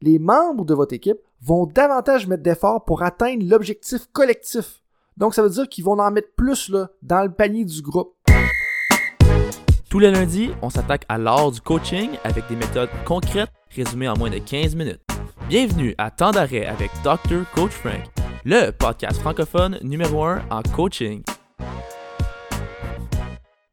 les 0.00 0.18
membres 0.18 0.64
de 0.64 0.74
votre 0.74 0.94
équipe 0.94 1.18
vont 1.42 1.66
davantage 1.66 2.26
mettre 2.26 2.42
d'efforts 2.42 2.84
pour 2.84 3.02
atteindre 3.02 3.44
l'objectif 3.44 4.06
collectif. 4.12 4.82
Donc, 5.16 5.34
ça 5.34 5.42
veut 5.42 5.50
dire 5.50 5.68
qu'ils 5.68 5.84
vont 5.84 5.98
en 5.98 6.10
mettre 6.10 6.32
plus 6.36 6.68
là, 6.68 6.90
dans 7.02 7.22
le 7.22 7.32
panier 7.32 7.64
du 7.64 7.82
groupe. 7.82 8.14
Tous 9.90 9.98
les 9.98 10.10
lundis, 10.10 10.50
on 10.62 10.70
s'attaque 10.70 11.04
à 11.08 11.18
l'art 11.18 11.50
du 11.50 11.60
coaching 11.60 12.10
avec 12.22 12.46
des 12.48 12.56
méthodes 12.56 12.90
concrètes 13.04 13.50
résumées 13.74 14.08
en 14.08 14.16
moins 14.16 14.30
de 14.30 14.38
15 14.38 14.76
minutes. 14.76 15.00
Bienvenue 15.48 15.94
à 15.98 16.10
Temps 16.10 16.30
d'arrêt 16.30 16.66
avec 16.66 16.90
Dr. 17.02 17.44
Coach 17.54 17.72
Frank, 17.72 18.04
le 18.44 18.70
podcast 18.70 19.18
francophone 19.18 19.78
numéro 19.82 20.22
1 20.22 20.42
en 20.50 20.62
coaching. 20.76 21.22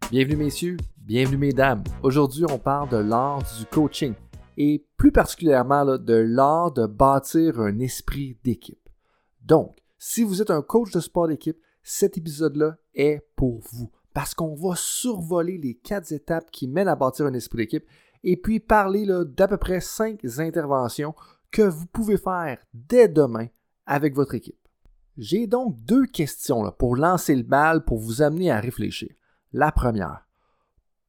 Bienvenue 0.09 0.37
messieurs, 0.37 0.77
bienvenue 0.97 1.37
mesdames. 1.37 1.83
Aujourd'hui, 2.01 2.45
on 2.49 2.57
parle 2.57 2.89
de 2.89 2.97
l'art 2.97 3.39
du 3.59 3.65
coaching 3.65 4.13
et 4.57 4.85
plus 4.97 5.11
particulièrement 5.11 5.97
de 5.97 6.13
l'art 6.13 6.71
de 6.71 6.85
bâtir 6.85 7.59
un 7.59 7.79
esprit 7.79 8.37
d'équipe. 8.43 8.89
Donc, 9.41 9.77
si 9.97 10.23
vous 10.23 10.41
êtes 10.41 10.51
un 10.51 10.61
coach 10.61 10.91
de 10.91 10.99
sport 10.99 11.27
d'équipe, 11.27 11.57
cet 11.83 12.17
épisode-là 12.17 12.77
est 12.93 13.27
pour 13.35 13.59
vous 13.71 13.91
parce 14.13 14.33
qu'on 14.33 14.55
va 14.55 14.75
survoler 14.75 15.57
les 15.57 15.75
quatre 15.75 16.11
étapes 16.11 16.49
qui 16.49 16.67
mènent 16.67 16.87
à 16.87 16.95
bâtir 16.95 17.25
un 17.25 17.33
esprit 17.33 17.57
d'équipe 17.59 17.85
et 18.23 18.37
puis 18.37 18.59
parler 18.59 19.05
d'à 19.25 19.47
peu 19.47 19.57
près 19.57 19.81
cinq 19.81 20.23
interventions 20.39 21.13
que 21.51 21.61
vous 21.61 21.85
pouvez 21.85 22.17
faire 22.17 22.57
dès 22.73 23.07
demain 23.07 23.47
avec 23.85 24.15
votre 24.15 24.35
équipe. 24.35 24.57
J'ai 25.17 25.47
donc 25.47 25.75
deux 25.83 26.05
questions 26.05 26.71
pour 26.71 26.95
lancer 26.95 27.35
le 27.35 27.43
bal, 27.43 27.85
pour 27.85 27.99
vous 27.99 28.21
amener 28.21 28.51
à 28.51 28.59
réfléchir. 28.59 29.09
La 29.53 29.71
première, 29.71 30.27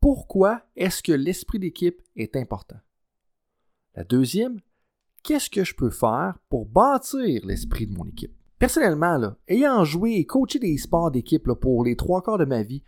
pourquoi 0.00 0.62
est-ce 0.76 1.02
que 1.02 1.12
l'esprit 1.12 1.58
d'équipe 1.58 2.00
est 2.16 2.36
important? 2.36 2.76
La 3.96 4.04
deuxième, 4.04 4.60
qu'est-ce 5.22 5.48
que 5.48 5.64
je 5.64 5.74
peux 5.74 5.88
faire 5.88 6.36
pour 6.50 6.66
bâtir 6.66 7.40
l'esprit 7.46 7.86
de 7.86 7.94
mon 7.96 8.04
équipe? 8.04 8.36
Personnellement, 8.58 9.34
ayant 9.48 9.84
joué 9.84 10.16
et 10.16 10.26
coaché 10.26 10.58
des 10.58 10.76
sports 10.76 11.10
d'équipe 11.10 11.50
pour 11.54 11.82
les 11.82 11.96
trois 11.96 12.20
quarts 12.20 12.36
de 12.36 12.44
ma 12.44 12.62
vie, 12.62 12.82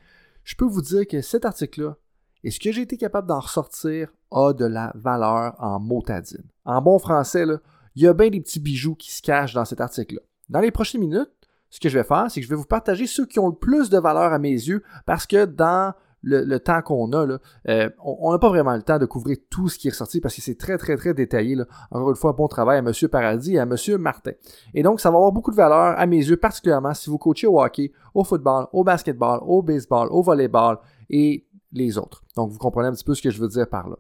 je 0.45 0.55
peux 0.55 0.67
vous 0.67 0.83
dire 0.83 1.07
que 1.07 1.23
cet 1.23 1.47
article-là 1.47 1.97
et 2.45 2.51
ce 2.51 2.61
que 2.61 2.73
j'ai 2.73 2.83
été 2.83 2.99
capable 2.99 3.27
d'en 3.27 3.41
ressortir 3.41 4.13
a 4.31 4.53
de 4.53 4.67
la 4.67 4.93
valeur 4.97 5.57
en 5.59 5.81
motadine. 5.81 6.45
En 6.67 6.83
bon 6.83 6.99
français, 6.99 7.47
il 7.95 8.03
y 8.03 8.07
a 8.07 8.13
bien 8.13 8.29
des 8.29 8.43
petits 8.43 8.61
bijoux 8.61 8.95
qui 8.95 9.11
se 9.11 9.23
cachent 9.23 9.55
dans 9.55 9.65
cet 9.65 9.81
article-là. 9.81 10.21
Dans 10.51 10.61
les 10.61 10.71
prochaines 10.71 11.01
minutes, 11.01 11.33
ce 11.71 11.81
que 11.81 11.89
je 11.89 11.99
vais 11.99 12.05
faire, 12.05 12.31
c'est 12.31 12.41
que 12.41 12.45
je 12.45 12.51
vais 12.51 12.57
vous 12.57 12.67
partager 12.67 13.07
ceux 13.07 13.25
qui 13.25 13.39
ont 13.39 13.49
le 13.49 13.55
plus 13.55 13.89
de 13.89 13.99
valeur 13.99 14.35
à 14.35 14.39
mes 14.39 14.51
yeux 14.51 14.83
parce 15.07 15.27
que 15.27 15.47
dans 15.47 15.95
le, 16.23 16.59
temps 16.59 16.83
qu'on 16.83 17.13
a, 17.13 17.27
là, 17.27 17.39
euh, 17.69 17.89
on 18.03 18.33
n'a 18.33 18.39
pas 18.39 18.49
vraiment 18.49 18.75
le 18.75 18.83
temps 18.83 18.99
de 18.99 19.07
couvrir 19.07 19.37
tout 19.51 19.69
ce 19.69 19.79
qui 19.79 19.89
est 19.89 19.91
ressorti 19.91 20.21
parce 20.21 20.35
que 20.35 20.43
c'est 20.43 20.59
très, 20.59 20.79
très, 20.79 20.97
très 20.97 21.15
détaillé. 21.15 21.55
Là. 21.55 21.67
Encore 21.91 22.11
une 22.11 22.17
fois, 22.17 22.33
bon 22.33 22.49
travail 22.49 22.79
à 22.79 22.81
M. 22.81 22.93
Paradis 23.11 23.55
et 23.55 23.59
à 23.59 23.63
M. 23.63 23.77
Martin. 23.99 24.33
Et 24.75 24.83
donc, 24.83 25.01
ça 25.01 25.11
va 25.11 25.17
avoir 25.17 25.33
beaucoup 25.33 25.51
de 25.51 25.57
valeur 25.57 25.99
à 25.99 26.07
mes 26.07 26.17
yeux, 26.19 26.37
particulièrement 26.37 26.95
si 26.95 27.11
vous 27.11 27.19
coachez 27.19 27.47
au 27.47 27.61
hockey, 27.61 27.93
au 28.15 28.25
football, 28.25 28.67
au 28.73 28.85
basketball, 28.85 29.41
au 29.43 29.63
baseball, 29.63 30.09
au 30.11 30.23
volleyball 30.23 30.79
et 31.11 31.47
les 31.73 31.99
autres. 31.99 32.23
Donc, 32.37 32.51
vous 32.51 32.59
comprenez 32.59 32.89
un 32.89 32.93
petit 32.93 33.05
peu 33.05 33.15
ce 33.15 33.23
que 33.23 33.31
je 33.31 33.41
veux 33.41 33.49
dire 33.49 33.69
par 33.69 33.89
là. 33.89 33.97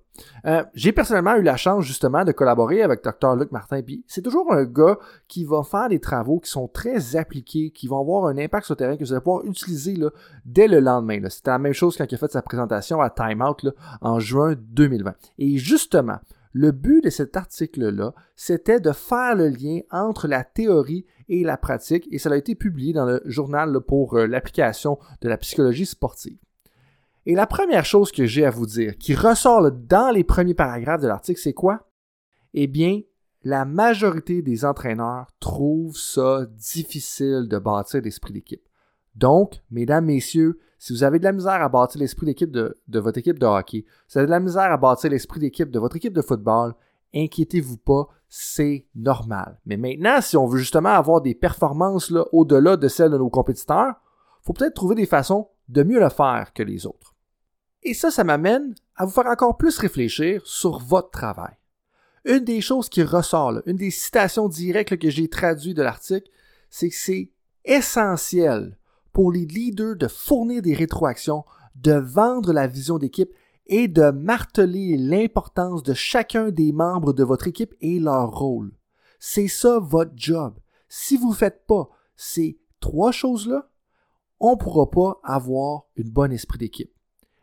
Euh, 0.47 0.65
j'ai 0.75 0.93
personnellement 0.93 1.37
eu 1.37 1.43
la 1.43 1.57
chance 1.57 1.85
justement 1.85 2.25
de 2.25 2.33
collaborer 2.33 2.83
avec 2.83 3.05
Dr. 3.05 3.37
Luc 3.37 3.53
Martin, 3.53 3.83
puis 3.83 4.05
c'est 4.07 4.23
toujours 4.23 4.53
un 4.53 4.65
gars 4.65 4.99
qui 5.27 5.45
va 5.45 5.63
faire 5.63 5.89
des 5.89 6.01
travaux 6.01 6.41
qui 6.41 6.51
sont 6.51 6.69
très 6.69 7.17
appliqués, 7.17 7.71
qui 7.71 7.87
vont 7.87 8.01
avoir 8.01 8.27
un 8.27 8.39
impact 8.39 8.67
sur 8.67 8.73
le 8.73 8.79
terrain 8.79 8.97
que 8.97 9.05
vous 9.05 9.13
allez 9.13 9.21
pouvoir 9.21 9.45
utiliser 9.45 9.97
là, 9.97 10.11
dès 10.45 10.69
le 10.69 10.81
lendemain. 10.81 11.21
C'était 11.29 11.51
la 11.51 11.59
même 11.59 11.75
chose 11.75 11.97
quand 11.97 12.11
il 12.11 12.15
a 12.15 12.19
fait 12.19 12.33
sa 12.33 12.43
présentation 12.43 13.01
à 13.01 13.11
Time 13.11 13.43
Out 13.43 13.63
là, 13.63 13.73
en 14.01 14.19
juin 14.19 14.55
2020. 14.59 15.15
Et 15.39 15.59
justement, 15.59 16.19
le 16.53 16.73
but 16.73 17.05
de 17.05 17.11
cet 17.11 17.37
article-là, 17.37 18.15
c'était 18.35 18.81
de 18.81 18.93
faire 18.93 19.35
le 19.35 19.49
lien 19.49 19.81
entre 19.91 20.27
la 20.27 20.43
théorie 20.45 21.05
et 21.29 21.45
la 21.45 21.59
pratique, 21.59 22.09
et 22.11 22.19
ça 22.19 22.31
a 22.31 22.37
été 22.37 22.55
publié 22.55 22.95
dans 22.95 23.05
le 23.05 23.21
journal 23.27 23.79
pour 23.81 24.17
euh, 24.17 24.27
l'application 24.27 24.99
de 25.21 25.29
la 25.29 25.37
psychologie 25.37 25.85
sportive. 25.85 26.39
Et 27.29 27.35
la 27.35 27.47
première 27.47 27.85
chose 27.85 28.11
que 28.11 28.25
j'ai 28.25 28.47
à 28.47 28.51
vous 28.51 28.65
dire, 28.65 28.97
qui 28.97 29.15
ressort 29.15 29.71
dans 29.71 30.11
les 30.11 30.25
premiers 30.25 30.55
paragraphes 30.55 31.03
de 31.03 31.09
l'article, 31.09 31.39
c'est 31.39 31.53
quoi? 31.53 31.87
Eh 32.55 32.67
bien, 32.67 33.03
la 33.43 33.67
majorité 33.67 34.41
des 34.41 34.65
entraîneurs 34.65 35.27
trouvent 35.39 35.95
ça 35.95 36.47
difficile 36.47 37.47
de 37.47 37.59
bâtir 37.59 38.01
l'esprit 38.01 38.33
d'équipe. 38.33 38.67
Donc, 39.15 39.63
mesdames, 39.71 40.07
messieurs, 40.07 40.59
si 40.79 40.95
vous 40.95 41.05
avez 41.05 41.19
de 41.19 41.25
la 41.25 41.33
misère 41.33 41.61
à 41.61 41.69
bâtir 41.69 42.01
l'esprit 42.01 42.25
d'équipe 42.25 42.51
de, 42.51 42.75
votre 42.95 43.19
équipe 43.19 43.39
de 43.39 43.45
hockey, 43.45 43.85
si 44.07 44.15
vous 44.15 44.19
avez 44.21 44.27
de 44.27 44.31
la 44.31 44.41
misère 44.41 44.73
à 44.73 44.79
bâtir 44.79 45.11
l'esprit 45.11 45.41
d'équipe 45.41 45.71
de 45.71 45.79
votre 45.79 45.97
équipe 45.97 46.15
de 46.15 46.23
football, 46.23 46.75
inquiétez-vous 47.15 47.77
pas, 47.77 48.09
c'est 48.31 48.87
normal. 48.95 49.61
Mais 49.67 49.77
maintenant, 49.77 50.23
si 50.23 50.39
on 50.39 50.47
veut 50.47 50.61
justement 50.61 50.95
avoir 50.95 51.21
des 51.21 51.35
performances 51.35 52.11
au-delà 52.33 52.79
de 52.79 52.89
celles 52.89 53.11
de 53.11 53.19
nos 53.19 53.29
compétiteurs, 53.29 53.97
il 54.41 54.47
faut 54.47 54.55
peut-être 54.55 54.73
trouver 54.73 54.95
des 54.95 55.05
façons 55.05 55.49
de 55.69 55.83
mieux 55.83 56.01
le 56.01 56.09
faire 56.09 56.55
que 56.55 56.63
les 56.63 56.87
autres. 56.87 57.18
Et 57.89 57.95
ça, 57.95 58.11
ça 58.11 58.23
m'amène 58.23 58.75
à 58.97 59.07
vous 59.07 59.13
faire 59.13 59.29
encore 59.29 59.57
plus 59.57 59.79
réfléchir 59.79 60.43
sur 60.45 60.79
votre 60.79 61.11
travail. 61.11 61.55
Une 62.27 62.45
des 62.45 62.61
choses 62.61 62.91
qui 62.91 63.03
ressort, 63.03 63.63
une 63.65 63.79
des 63.79 63.91
citations 63.91 64.47
directes 64.47 64.99
que 64.99 65.09
j'ai 65.09 65.27
traduites 65.29 65.79
de 65.79 65.83
l'article, 65.83 66.29
c'est 66.69 66.91
que 66.91 66.95
c'est 66.95 67.31
essentiel 67.65 68.77
pour 69.15 69.33
les 69.33 69.47
leaders 69.47 69.97
de 69.97 70.07
fournir 70.07 70.61
des 70.61 70.75
rétroactions, 70.75 71.47
de 71.77 71.93
vendre 71.93 72.53
la 72.53 72.67
vision 72.67 72.99
d'équipe 72.99 73.33
et 73.65 73.89
de 73.89 74.11
marteler 74.11 74.99
l'importance 74.99 75.83
de 75.83 75.95
chacun 75.95 76.51
des 76.51 76.73
membres 76.73 77.15
de 77.15 77.25
votre 77.25 77.49
équipe 77.49 77.75
et 77.81 77.99
leur 77.99 78.33
rôle. 78.33 78.71
C'est 79.19 79.49
ça 79.49 79.79
votre 79.79 80.13
job. 80.15 80.59
Si 80.91 81.17
vous 81.17 81.31
ne 81.31 81.35
faites 81.35 81.67
pas 81.67 81.89
ces 82.17 82.61
trois 82.81 83.13
choses-là, 83.13 83.71
on 84.41 84.51
ne 84.51 84.57
pourra 84.57 84.91
pas 84.91 85.19
avoir 85.25 85.85
une 85.97 86.11
bonne 86.11 86.33
esprit 86.33 86.59
d'équipe. 86.59 86.93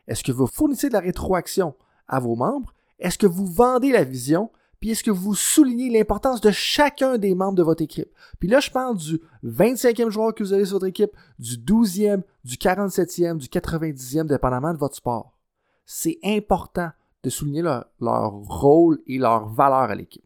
Est-ce 0.07 0.23
que 0.23 0.31
vous 0.31 0.47
fournissez 0.47 0.89
de 0.89 0.93
la 0.93 0.99
rétroaction 0.99 1.75
à 2.07 2.19
vos 2.19 2.35
membres? 2.35 2.73
Est-ce 2.99 3.17
que 3.17 3.27
vous 3.27 3.45
vendez 3.45 3.91
la 3.91 4.03
vision? 4.03 4.51
Puis 4.79 4.91
est-ce 4.91 5.03
que 5.03 5.11
vous 5.11 5.35
soulignez 5.35 5.89
l'importance 5.89 6.41
de 6.41 6.51
chacun 6.51 7.17
des 7.17 7.33
membres 7.33 7.55
de 7.55 7.63
votre 7.63 7.81
équipe? 7.81 8.09
Puis 8.39 8.47
là, 8.47 8.59
je 8.59 8.69
parle 8.69 8.97
du 8.97 9.19
25e 9.43 10.09
joueur 10.09 10.35
que 10.35 10.43
vous 10.43 10.53
avez 10.53 10.65
sur 10.65 10.75
votre 10.75 10.85
équipe, 10.85 11.11
du 11.39 11.57
12e, 11.57 12.21
du 12.43 12.55
47e, 12.55 13.37
du 13.37 13.47
90e, 13.47 14.27
dépendamment 14.27 14.73
de 14.73 14.77
votre 14.77 14.95
sport. 14.95 15.37
C'est 15.85 16.19
important 16.23 16.91
de 17.23 17.29
souligner 17.29 17.63
leur, 17.63 18.31
rôle 18.31 19.01
et 19.07 19.17
leur 19.17 19.47
valeur 19.47 19.89
à 19.89 19.95
l'équipe. 19.95 20.23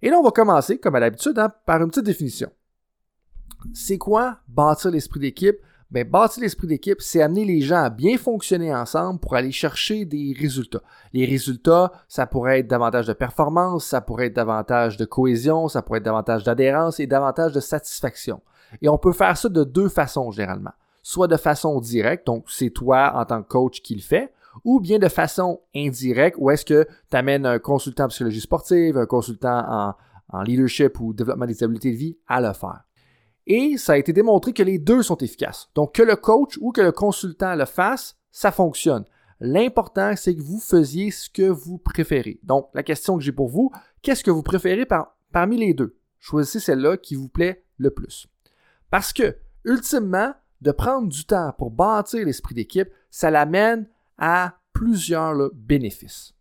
Et 0.00 0.10
là, 0.10 0.18
on 0.18 0.24
va 0.24 0.32
commencer, 0.32 0.78
comme 0.78 0.96
à 0.96 1.00
l'habitude, 1.00 1.38
hein, 1.38 1.52
par 1.64 1.80
une 1.80 1.88
petite 1.88 2.04
définition. 2.04 2.50
C'est 3.72 3.98
quoi 3.98 4.38
bâtir 4.48 4.90
l'esprit 4.90 5.20
d'équipe? 5.20 5.56
Ben, 5.92 6.08
bâtir 6.08 6.42
l'esprit 6.42 6.66
d'équipe, 6.66 7.02
c'est 7.02 7.20
amener 7.20 7.44
les 7.44 7.60
gens 7.60 7.82
à 7.82 7.90
bien 7.90 8.16
fonctionner 8.16 8.74
ensemble 8.74 9.20
pour 9.20 9.34
aller 9.34 9.52
chercher 9.52 10.06
des 10.06 10.34
résultats. 10.38 10.80
Les 11.12 11.26
résultats, 11.26 11.92
ça 12.08 12.26
pourrait 12.26 12.60
être 12.60 12.66
davantage 12.66 13.06
de 13.06 13.12
performance, 13.12 13.84
ça 13.84 14.00
pourrait 14.00 14.28
être 14.28 14.36
davantage 14.36 14.96
de 14.96 15.04
cohésion, 15.04 15.68
ça 15.68 15.82
pourrait 15.82 15.98
être 15.98 16.04
davantage 16.06 16.44
d'adhérence 16.44 16.98
et 16.98 17.06
davantage 17.06 17.52
de 17.52 17.60
satisfaction. 17.60 18.40
Et 18.80 18.88
on 18.88 18.96
peut 18.96 19.12
faire 19.12 19.36
ça 19.36 19.50
de 19.50 19.64
deux 19.64 19.90
façons 19.90 20.30
généralement. 20.30 20.72
Soit 21.02 21.28
de 21.28 21.36
façon 21.36 21.78
directe, 21.78 22.26
donc 22.26 22.46
c'est 22.48 22.70
toi 22.70 23.12
en 23.14 23.26
tant 23.26 23.42
que 23.42 23.48
coach 23.48 23.82
qui 23.82 23.94
le 23.94 24.00
fait, 24.00 24.32
ou 24.64 24.80
bien 24.80 24.98
de 24.98 25.08
façon 25.08 25.60
indirecte, 25.76 26.38
où 26.40 26.50
est-ce 26.50 26.64
que 26.64 26.88
tu 27.10 27.16
amènes 27.18 27.44
un 27.44 27.58
consultant 27.58 28.04
en 28.04 28.08
psychologie 28.08 28.40
sportive, 28.40 28.96
un 28.96 29.04
consultant 29.06 29.62
en, 29.68 29.94
en 30.32 30.42
leadership 30.42 30.98
ou 31.00 31.12
développement 31.12 31.46
des 31.46 31.62
habiletés 31.62 31.92
de 31.92 31.96
vie 31.96 32.16
à 32.26 32.40
le 32.40 32.54
faire. 32.54 32.82
Et 33.46 33.76
ça 33.76 33.94
a 33.94 33.96
été 33.98 34.12
démontré 34.12 34.52
que 34.52 34.62
les 34.62 34.78
deux 34.78 35.02
sont 35.02 35.16
efficaces. 35.18 35.68
Donc 35.74 35.94
que 35.94 36.02
le 36.02 36.16
coach 36.16 36.58
ou 36.60 36.72
que 36.72 36.80
le 36.80 36.92
consultant 36.92 37.54
le 37.54 37.64
fasse, 37.64 38.16
ça 38.30 38.52
fonctionne. 38.52 39.04
L'important, 39.40 40.14
c'est 40.16 40.36
que 40.36 40.42
vous 40.42 40.60
faisiez 40.60 41.10
ce 41.10 41.28
que 41.28 41.48
vous 41.48 41.78
préférez. 41.78 42.38
Donc 42.44 42.68
la 42.74 42.84
question 42.84 43.16
que 43.16 43.24
j'ai 43.24 43.32
pour 43.32 43.48
vous, 43.48 43.72
qu'est-ce 44.00 44.22
que 44.22 44.30
vous 44.30 44.42
préférez 44.42 44.86
parmi 45.32 45.56
les 45.56 45.74
deux? 45.74 45.96
Choisissez 46.20 46.60
celle-là 46.60 46.96
qui 46.96 47.16
vous 47.16 47.28
plaît 47.28 47.64
le 47.78 47.90
plus. 47.90 48.28
Parce 48.90 49.12
que, 49.12 49.36
ultimement, 49.64 50.32
de 50.60 50.70
prendre 50.70 51.08
du 51.08 51.24
temps 51.24 51.52
pour 51.58 51.72
bâtir 51.72 52.24
l'esprit 52.24 52.54
d'équipe, 52.54 52.88
ça 53.10 53.32
l'amène 53.32 53.88
à 54.16 54.60
plusieurs 54.72 55.50
bénéfices. 55.52 56.34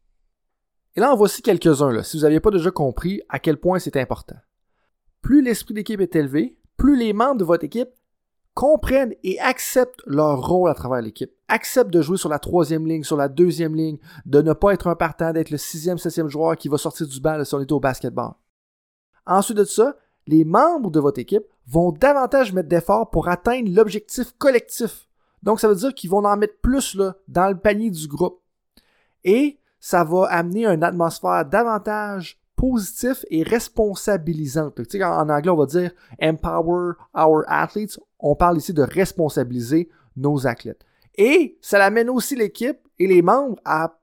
Et 0.95 0.99
là, 0.99 1.11
en 1.11 1.15
voici 1.15 1.41
quelques-uns, 1.41 2.03
si 2.03 2.17
vous 2.17 2.23
n'aviez 2.23 2.39
pas 2.39 2.51
déjà 2.51 2.69
compris 2.69 3.21
à 3.29 3.39
quel 3.39 3.57
point 3.57 3.79
c'est 3.79 3.97
important. 3.97 4.35
Plus 5.21 5.41
l'esprit 5.41 5.73
d'équipe 5.73 6.01
est 6.01 6.15
élevé, 6.15 6.57
plus 6.81 6.95
les 6.95 7.13
membres 7.13 7.37
de 7.37 7.43
votre 7.43 7.63
équipe 7.63 7.91
comprennent 8.55 9.13
et 9.23 9.39
acceptent 9.39 10.01
leur 10.07 10.41
rôle 10.41 10.67
à 10.67 10.73
travers 10.73 10.99
l'équipe, 10.99 11.31
acceptent 11.47 11.91
de 11.91 12.01
jouer 12.01 12.17
sur 12.17 12.27
la 12.27 12.39
troisième 12.39 12.87
ligne, 12.87 13.03
sur 13.03 13.17
la 13.17 13.29
deuxième 13.29 13.75
ligne, 13.75 13.99
de 14.25 14.41
ne 14.41 14.53
pas 14.53 14.73
être 14.73 14.87
un 14.87 14.95
partant, 14.95 15.31
d'être 15.31 15.51
le 15.51 15.59
sixième, 15.59 15.99
septième 15.99 16.27
joueur 16.27 16.57
qui 16.57 16.69
va 16.69 16.79
sortir 16.79 17.07
du 17.07 17.21
banc 17.21 17.45
si 17.45 17.53
on 17.53 17.59
est 17.59 17.71
au 17.71 17.79
basketball. 17.79 18.31
Ensuite 19.27 19.57
de 19.57 19.63
ça, 19.63 19.95
les 20.25 20.43
membres 20.43 20.89
de 20.89 20.99
votre 20.99 21.19
équipe 21.19 21.45
vont 21.67 21.91
davantage 21.91 22.51
mettre 22.51 22.69
d'efforts 22.69 23.11
pour 23.11 23.27
atteindre 23.27 23.69
l'objectif 23.71 24.33
collectif. 24.39 25.07
Donc, 25.43 25.59
ça 25.59 25.67
veut 25.67 25.75
dire 25.75 25.93
qu'ils 25.93 26.09
vont 26.09 26.25
en 26.25 26.35
mettre 26.35 26.57
plus 26.63 26.95
là, 26.95 27.15
dans 27.27 27.49
le 27.49 27.59
panier 27.59 27.91
du 27.91 28.07
groupe. 28.07 28.41
Et 29.23 29.59
ça 29.79 30.03
va 30.03 30.25
amener 30.31 30.65
une 30.65 30.83
atmosphère 30.83 31.45
davantage 31.45 32.40
positif 32.61 33.25
et 33.31 33.41
responsabilisante. 33.41 34.75
Tu 34.75 34.99
sais, 34.99 35.03
en, 35.03 35.29
anglais, 35.29 35.49
on 35.49 35.57
va 35.57 35.65
dire 35.65 35.91
empower 36.21 36.93
our 37.17 37.43
athletes. 37.47 37.99
On 38.19 38.35
parle 38.35 38.57
ici 38.57 38.71
de 38.71 38.83
responsabiliser 38.83 39.89
nos 40.15 40.45
athlètes. 40.45 40.85
Et 41.15 41.57
ça 41.59 41.83
amène 41.83 42.07
aussi 42.07 42.35
l'équipe 42.35 42.77
et 42.99 43.07
les 43.07 43.23
membres 43.23 43.59
à 43.65 43.97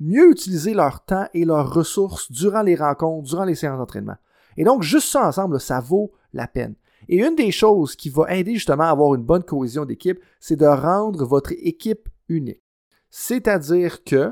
mieux 0.00 0.30
utiliser 0.30 0.72
leur 0.72 1.04
temps 1.04 1.26
et 1.34 1.44
leurs 1.44 1.70
ressources 1.70 2.32
durant 2.32 2.62
les 2.62 2.76
rencontres, 2.76 3.28
durant 3.28 3.44
les 3.44 3.54
séances 3.54 3.78
d'entraînement. 3.78 4.16
Et 4.56 4.64
donc, 4.64 4.82
juste 4.82 5.08
ça 5.08 5.28
ensemble, 5.28 5.60
ça 5.60 5.80
vaut 5.80 6.12
la 6.32 6.46
peine. 6.46 6.74
Et 7.10 7.18
une 7.18 7.36
des 7.36 7.50
choses 7.50 7.94
qui 7.94 8.08
va 8.08 8.34
aider 8.34 8.54
justement 8.54 8.84
à 8.84 8.90
avoir 8.90 9.14
une 9.14 9.22
bonne 9.22 9.42
cohésion 9.42 9.84
d'équipe, 9.84 10.18
c'est 10.40 10.56
de 10.56 10.64
rendre 10.64 11.26
votre 11.26 11.52
équipe 11.58 12.08
unique. 12.30 12.62
C'est-à-dire 13.10 14.02
que, 14.02 14.30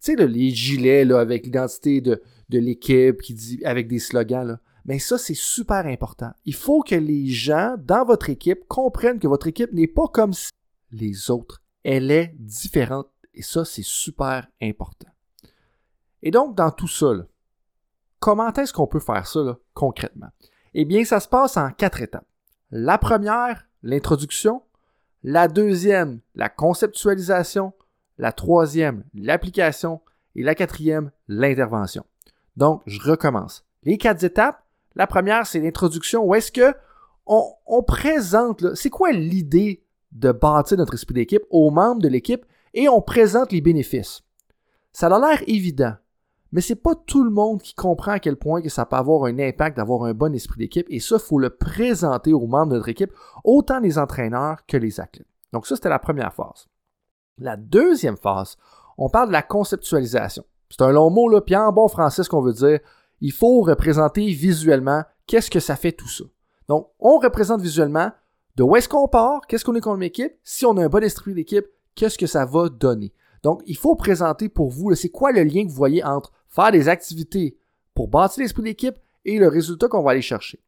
tu 0.00 0.14
sais, 0.14 0.14
les 0.14 0.50
gilets 0.50 1.12
avec 1.12 1.44
l'identité 1.44 2.00
de, 2.00 2.22
de 2.50 2.58
l'équipe 2.58 3.22
qui 3.22 3.32
dit 3.32 3.64
avec 3.64 3.88
des 3.88 3.98
slogans, 3.98 4.58
mais 4.84 4.98
ça, 4.98 5.18
c'est 5.18 5.34
super 5.34 5.86
important. 5.86 6.32
Il 6.44 6.54
faut 6.54 6.82
que 6.82 6.94
les 6.94 7.26
gens 7.26 7.76
dans 7.78 8.04
votre 8.04 8.28
équipe 8.28 8.66
comprennent 8.66 9.18
que 9.18 9.28
votre 9.28 9.46
équipe 9.46 9.72
n'est 9.72 9.86
pas 9.86 10.08
comme 10.08 10.32
les 10.90 11.30
autres. 11.30 11.62
Elle 11.84 12.10
est 12.10 12.34
différente. 12.38 13.08
Et 13.34 13.42
ça, 13.42 13.64
c'est 13.64 13.84
super 13.84 14.48
important. 14.60 15.10
Et 16.22 16.30
donc, 16.30 16.56
dans 16.56 16.70
tout 16.70 16.88
ça, 16.88 17.12
comment 18.18 18.52
est-ce 18.52 18.72
qu'on 18.72 18.86
peut 18.86 19.00
faire 19.00 19.26
ça 19.26 19.58
concrètement? 19.74 20.30
Eh 20.74 20.84
bien, 20.84 21.04
ça 21.04 21.20
se 21.20 21.28
passe 21.28 21.56
en 21.56 21.70
quatre 21.70 22.02
étapes. 22.02 22.26
La 22.70 22.98
première, 22.98 23.66
l'introduction. 23.82 24.62
La 25.22 25.48
deuxième, 25.48 26.20
la 26.34 26.48
conceptualisation. 26.48 27.72
La 28.18 28.32
troisième, 28.32 29.04
l'application. 29.14 30.00
Et 30.34 30.42
la 30.42 30.54
quatrième, 30.54 31.10
l'intervention. 31.28 32.04
Donc, 32.56 32.82
je 32.86 33.00
recommence. 33.00 33.64
Les 33.82 33.98
quatre 33.98 34.22
étapes. 34.24 34.64
La 34.96 35.06
première, 35.06 35.46
c'est 35.46 35.60
l'introduction 35.60 36.24
où 36.24 36.34
est-ce 36.34 36.52
que 36.52 36.74
on, 37.26 37.82
présente, 37.82 38.74
c'est 38.74 38.90
quoi 38.90 39.12
l'idée 39.12 39.84
de 40.10 40.32
bâtir 40.32 40.76
notre 40.78 40.94
esprit 40.94 41.14
d'équipe 41.14 41.44
aux 41.50 41.70
membres 41.70 42.02
de 42.02 42.08
l'équipe 42.08 42.44
et 42.74 42.88
on 42.88 43.00
présente 43.00 43.52
les 43.52 43.60
bénéfices? 43.60 44.22
Ça 44.92 45.06
a 45.06 45.18
l'air 45.20 45.42
évident, 45.46 45.94
mais 46.50 46.60
c'est 46.60 46.74
pas 46.74 46.96
tout 46.96 47.22
le 47.22 47.30
monde 47.30 47.62
qui 47.62 47.74
comprend 47.74 48.12
à 48.12 48.18
quel 48.18 48.36
point 48.36 48.60
que 48.60 48.68
ça 48.68 48.84
peut 48.84 48.96
avoir 48.96 49.24
un 49.24 49.38
impact 49.38 49.76
d'avoir 49.76 50.04
un 50.04 50.14
bon 50.14 50.34
esprit 50.34 50.58
d'équipe 50.58 50.86
et 50.90 50.98
ça, 50.98 51.16
il 51.16 51.22
faut 51.22 51.38
le 51.38 51.50
présenter 51.50 52.32
aux 52.32 52.48
membres 52.48 52.72
de 52.72 52.76
notre 52.76 52.88
équipe, 52.88 53.12
autant 53.44 53.78
les 53.78 53.98
entraîneurs 53.98 54.66
que 54.66 54.76
les 54.76 55.00
athlètes. 55.00 55.28
Donc 55.52 55.66
ça, 55.66 55.76
c'était 55.76 55.88
la 55.88 56.00
première 56.00 56.34
phase. 56.34 56.66
La 57.38 57.56
deuxième 57.56 58.16
phase, 58.16 58.56
on 58.98 59.08
parle 59.08 59.28
de 59.28 59.32
la 59.32 59.42
conceptualisation. 59.42 60.44
C'est 60.70 60.82
un 60.82 60.92
long 60.92 61.10
mot, 61.10 61.28
là, 61.28 61.40
puis 61.40 61.56
en 61.56 61.72
bon 61.72 61.88
français, 61.88 62.22
ce 62.22 62.30
qu'on 62.30 62.40
veut 62.40 62.52
dire, 62.52 62.78
il 63.20 63.32
faut 63.32 63.60
représenter 63.60 64.30
visuellement 64.32 65.02
qu'est-ce 65.26 65.50
que 65.50 65.60
ça 65.60 65.76
fait 65.76 65.92
tout 65.92 66.08
ça. 66.08 66.24
Donc, 66.68 66.88
on 67.00 67.18
représente 67.18 67.60
visuellement 67.60 68.10
de 68.56 68.62
où 68.62 68.76
est-ce 68.76 68.88
qu'on 68.88 69.08
part, 69.08 69.46
qu'est-ce 69.46 69.64
qu'on 69.64 69.74
est 69.74 69.80
comme 69.80 70.02
équipe, 70.02 70.32
si 70.44 70.64
on 70.64 70.76
a 70.76 70.84
un 70.84 70.88
bon 70.88 71.02
esprit 71.02 71.34
d'équipe, 71.34 71.66
qu'est-ce 71.94 72.18
que 72.18 72.26
ça 72.26 72.46
va 72.46 72.68
donner. 72.68 73.12
Donc, 73.42 73.62
il 73.66 73.76
faut 73.76 73.96
présenter 73.96 74.48
pour 74.48 74.70
vous, 74.70 74.94
c'est 74.94 75.08
quoi 75.08 75.32
le 75.32 75.42
lien 75.42 75.64
que 75.64 75.70
vous 75.70 75.76
voyez 75.76 76.04
entre 76.04 76.32
faire 76.48 76.72
des 76.72 76.88
activités 76.88 77.58
pour 77.94 78.08
bâtir 78.08 78.42
l'esprit 78.42 78.62
d'équipe 78.62 78.96
et 79.24 79.38
le 79.38 79.48
résultat 79.48 79.88
qu'on 79.88 80.02
va 80.02 80.12
aller 80.12 80.22
chercher. 80.22 80.60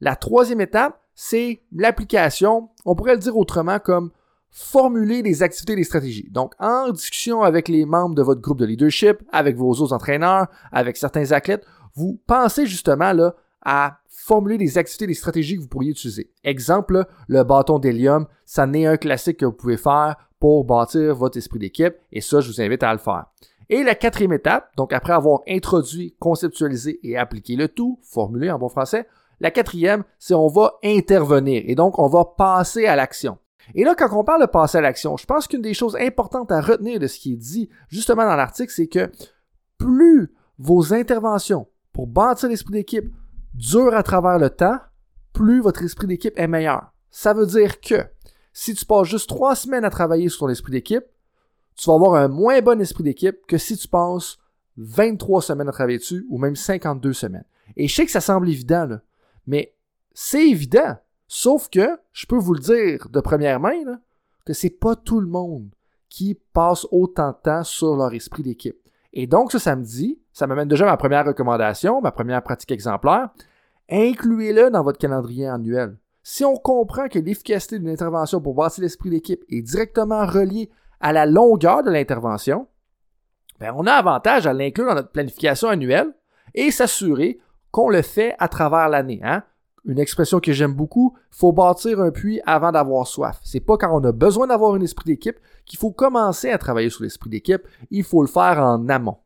La 0.00 0.16
troisième 0.16 0.60
étape, 0.60 1.00
c'est 1.14 1.62
l'application. 1.72 2.70
On 2.84 2.94
pourrait 2.94 3.14
le 3.14 3.20
dire 3.20 3.36
autrement 3.36 3.78
comme 3.78 4.10
formuler 4.52 5.22
des 5.22 5.42
activités 5.42 5.72
et 5.72 5.76
des 5.76 5.84
stratégies. 5.84 6.28
Donc, 6.30 6.52
en 6.60 6.90
discussion 6.90 7.42
avec 7.42 7.68
les 7.68 7.86
membres 7.86 8.14
de 8.14 8.22
votre 8.22 8.42
groupe 8.42 8.58
de 8.58 8.66
leadership, 8.66 9.22
avec 9.32 9.56
vos 9.56 9.70
autres 9.70 9.94
entraîneurs, 9.94 10.46
avec 10.70 10.98
certains 10.98 11.32
athlètes, 11.32 11.64
vous 11.94 12.20
pensez 12.26 12.66
justement 12.66 13.12
là, 13.12 13.34
à 13.64 13.98
formuler 14.08 14.58
des 14.58 14.76
activités, 14.76 15.06
des 15.06 15.14
stratégies 15.14 15.56
que 15.56 15.62
vous 15.62 15.68
pourriez 15.68 15.90
utiliser. 15.90 16.30
Exemple, 16.44 17.06
le 17.28 17.42
bâton 17.44 17.78
d'hélium, 17.78 18.26
ça 18.44 18.66
n'est 18.66 18.86
un 18.86 18.96
classique 18.96 19.38
que 19.38 19.46
vous 19.46 19.52
pouvez 19.52 19.76
faire 19.76 20.16
pour 20.38 20.64
bâtir 20.64 21.14
votre 21.14 21.38
esprit 21.38 21.58
d'équipe 21.58 21.94
et 22.10 22.20
ça, 22.20 22.40
je 22.40 22.48
vous 22.48 22.60
invite 22.60 22.82
à 22.82 22.92
le 22.92 22.98
faire. 22.98 23.26
Et 23.70 23.84
la 23.84 23.94
quatrième 23.94 24.32
étape, 24.34 24.70
donc 24.76 24.92
après 24.92 25.12
avoir 25.12 25.40
introduit, 25.48 26.14
conceptualisé 26.18 27.00
et 27.02 27.16
appliqué 27.16 27.56
le 27.56 27.68
tout, 27.68 27.98
formulé 28.02 28.50
en 28.50 28.58
bon 28.58 28.68
français, 28.68 29.06
la 29.40 29.50
quatrième, 29.50 30.04
c'est 30.18 30.34
on 30.34 30.48
va 30.48 30.74
intervenir 30.84 31.62
et 31.66 31.74
donc 31.74 31.98
on 31.98 32.08
va 32.08 32.24
passer 32.36 32.86
à 32.86 32.96
l'action. 32.96 33.38
Et 33.74 33.84
là, 33.84 33.94
quand 33.94 34.08
on 34.12 34.24
parle 34.24 34.42
de 34.42 34.46
passer 34.46 34.78
à 34.78 34.80
l'action, 34.80 35.16
je 35.16 35.26
pense 35.26 35.46
qu'une 35.46 35.62
des 35.62 35.74
choses 35.74 35.96
importantes 35.96 36.52
à 36.52 36.60
retenir 36.60 36.98
de 36.98 37.06
ce 37.06 37.18
qui 37.18 37.34
est 37.34 37.36
dit 37.36 37.68
justement 37.88 38.24
dans 38.24 38.36
l'article, 38.36 38.72
c'est 38.72 38.88
que 38.88 39.10
plus 39.78 40.32
vos 40.58 40.92
interventions 40.94 41.68
pour 41.92 42.06
bâtir 42.06 42.48
l'esprit 42.48 42.72
d'équipe 42.72 43.12
durent 43.54 43.94
à 43.94 44.02
travers 44.02 44.38
le 44.38 44.50
temps, 44.50 44.78
plus 45.32 45.60
votre 45.60 45.82
esprit 45.82 46.06
d'équipe 46.06 46.38
est 46.38 46.46
meilleur. 46.46 46.92
Ça 47.10 47.34
veut 47.34 47.46
dire 47.46 47.80
que 47.80 48.04
si 48.52 48.74
tu 48.74 48.84
passes 48.84 49.08
juste 49.08 49.28
trois 49.28 49.54
semaines 49.54 49.84
à 49.84 49.90
travailler 49.90 50.28
sur 50.28 50.40
ton 50.40 50.48
esprit 50.48 50.72
d'équipe, 50.72 51.04
tu 51.76 51.86
vas 51.88 51.94
avoir 51.94 52.14
un 52.14 52.28
moins 52.28 52.60
bon 52.60 52.80
esprit 52.80 53.02
d'équipe 53.02 53.46
que 53.46 53.58
si 53.58 53.76
tu 53.76 53.88
passes 53.88 54.38
23 54.76 55.42
semaines 55.42 55.68
à 55.68 55.72
travailler 55.72 55.98
dessus 55.98 56.26
ou 56.28 56.38
même 56.38 56.56
52 56.56 57.12
semaines. 57.12 57.44
Et 57.76 57.88
je 57.88 57.94
sais 57.94 58.04
que 58.04 58.10
ça 58.10 58.20
semble 58.20 58.48
évident, 58.48 58.98
mais 59.46 59.74
c'est 60.12 60.48
évident. 60.48 60.96
Sauf 61.34 61.70
que, 61.70 61.98
je 62.12 62.26
peux 62.26 62.36
vous 62.36 62.52
le 62.52 62.60
dire 62.60 63.08
de 63.08 63.18
première 63.20 63.58
main, 63.58 63.98
que 64.44 64.52
c'est 64.52 64.68
pas 64.68 64.96
tout 64.96 65.18
le 65.18 65.26
monde 65.26 65.70
qui 66.10 66.38
passe 66.52 66.86
autant 66.90 67.30
de 67.30 67.36
temps 67.42 67.64
sur 67.64 67.96
leur 67.96 68.12
esprit 68.12 68.42
d'équipe. 68.42 68.76
Et 69.14 69.26
donc, 69.26 69.50
ce 69.50 69.58
samedi, 69.58 70.20
ça 70.34 70.46
m'amène 70.46 70.68
déjà 70.68 70.84
à 70.84 70.90
ma 70.90 70.98
première 70.98 71.24
recommandation, 71.24 72.02
ma 72.02 72.12
première 72.12 72.42
pratique 72.42 72.70
exemplaire. 72.70 73.30
Incluez-le 73.90 74.68
dans 74.68 74.82
votre 74.82 74.98
calendrier 74.98 75.48
annuel. 75.48 75.96
Si 76.22 76.44
on 76.44 76.56
comprend 76.56 77.08
que 77.08 77.18
l'efficacité 77.18 77.78
d'une 77.78 77.88
intervention 77.88 78.42
pour 78.42 78.52
bâtir 78.52 78.82
l'esprit 78.82 79.08
d'équipe 79.08 79.42
est 79.48 79.62
directement 79.62 80.26
reliée 80.26 80.68
à 81.00 81.14
la 81.14 81.24
longueur 81.24 81.82
de 81.82 81.90
l'intervention, 81.90 82.68
ben 83.58 83.72
on 83.74 83.86
a 83.86 83.92
avantage 83.92 84.46
à 84.46 84.52
l'inclure 84.52 84.86
dans 84.86 84.96
notre 84.96 85.12
planification 85.12 85.68
annuelle 85.70 86.12
et 86.52 86.70
s'assurer 86.70 87.40
qu'on 87.70 87.88
le 87.88 88.02
fait 88.02 88.36
à 88.38 88.48
travers 88.48 88.90
l'année. 88.90 89.20
Hein? 89.24 89.44
Une 89.84 89.98
expression 89.98 90.38
que 90.38 90.52
j'aime 90.52 90.74
beaucoup, 90.74 91.16
faut 91.30 91.52
bâtir 91.52 92.00
un 92.00 92.12
puits 92.12 92.40
avant 92.46 92.70
d'avoir 92.70 93.06
soif. 93.06 93.40
C'est 93.42 93.60
pas 93.60 93.76
quand 93.76 93.92
on 93.92 94.04
a 94.04 94.12
besoin 94.12 94.46
d'avoir 94.46 94.74
un 94.74 94.80
esprit 94.80 95.06
d'équipe 95.06 95.38
qu'il 95.64 95.78
faut 95.78 95.90
commencer 95.90 96.50
à 96.50 96.58
travailler 96.58 96.90
sur 96.90 97.02
l'esprit 97.02 97.30
d'équipe, 97.30 97.62
il 97.90 98.04
faut 98.04 98.22
le 98.22 98.28
faire 98.28 98.60
en 98.60 98.88
amont. 98.88 99.18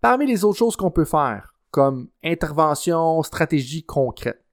Parmi 0.00 0.26
les 0.26 0.44
autres 0.44 0.58
choses 0.58 0.76
qu'on 0.76 0.92
peut 0.92 1.04
faire, 1.04 1.54
comme 1.72 2.08
intervention, 2.22 3.22
stratégie 3.22 3.82
concrète, 3.82 4.44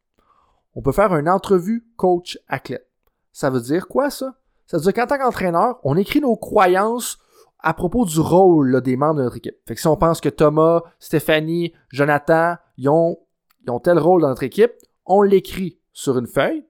on 0.75 0.81
peut 0.81 0.91
faire 0.91 1.15
une 1.15 1.29
entrevue 1.29 1.87
coach-athlète. 1.95 2.89
Ça 3.31 3.49
veut 3.49 3.61
dire 3.61 3.87
quoi 3.87 4.09
ça? 4.09 4.35
Ça 4.65 4.77
veut 4.77 4.83
dire 4.83 4.93
qu'en 4.93 5.07
tant 5.07 5.17
qu'entraîneur, 5.17 5.79
on 5.83 5.95
écrit 5.95 6.19
nos 6.19 6.35
croyances 6.35 7.19
à 7.59 7.73
propos 7.73 8.05
du 8.05 8.19
rôle 8.19 8.81
des 8.81 8.97
membres 8.97 9.19
de 9.19 9.23
notre 9.23 9.37
équipe. 9.37 9.55
Fait 9.67 9.75
que 9.75 9.81
si 9.81 9.87
on 9.87 9.95
pense 9.95 10.21
que 10.21 10.29
Thomas, 10.29 10.81
Stéphanie, 10.99 11.73
Jonathan, 11.89 12.55
ils 12.77 12.89
ont, 12.89 13.17
ils 13.63 13.71
ont 13.71 13.79
tel 13.79 13.97
rôle 13.97 14.21
dans 14.21 14.29
notre 14.29 14.43
équipe, 14.43 14.71
on 15.07 15.21
l'écrit 15.21 15.79
sur 15.93 16.17
une 16.17 16.27
feuille. 16.27 16.63